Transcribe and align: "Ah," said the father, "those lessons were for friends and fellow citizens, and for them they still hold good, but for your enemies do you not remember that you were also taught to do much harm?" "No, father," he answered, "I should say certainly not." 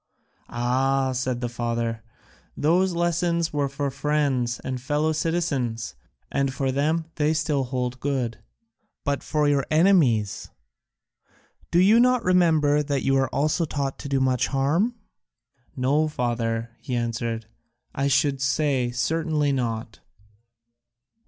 "Ah," 0.49 1.11
said 1.11 1.41
the 1.41 1.47
father, 1.47 2.01
"those 2.57 2.93
lessons 2.93 3.53
were 3.53 3.69
for 3.69 3.91
friends 3.91 4.59
and 4.61 4.81
fellow 4.81 5.11
citizens, 5.11 5.93
and 6.31 6.51
for 6.51 6.71
them 6.71 7.05
they 7.17 7.35
still 7.35 7.65
hold 7.65 7.99
good, 7.99 8.39
but 9.03 9.21
for 9.21 9.47
your 9.47 9.63
enemies 9.69 10.49
do 11.69 11.77
you 11.77 11.99
not 11.99 12.23
remember 12.23 12.81
that 12.81 13.03
you 13.03 13.13
were 13.13 13.29
also 13.29 13.63
taught 13.63 13.99
to 13.99 14.09
do 14.09 14.19
much 14.19 14.47
harm?" 14.47 14.95
"No, 15.75 16.07
father," 16.07 16.71
he 16.79 16.95
answered, 16.95 17.45
"I 17.93 18.07
should 18.07 18.41
say 18.41 18.89
certainly 18.89 19.51
not." 19.51 19.99